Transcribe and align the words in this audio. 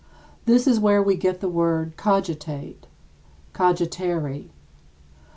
This 0.47 0.65
is 0.65 0.79
where 0.79 1.03
we 1.03 1.13
get 1.15 1.41
the 1.41 1.47
word 1.47 1.95
cogitate 1.95 2.87
[cogitare]. 3.53 4.45